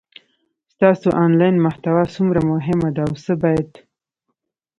ستاسو 0.73 1.07
انلاین 1.23 1.55
محتوا 1.65 2.03
څومره 2.15 2.39
مهمه 2.51 2.89
ده 2.95 3.01
او 3.07 3.13
څه 3.23 3.33
باید 3.41 3.71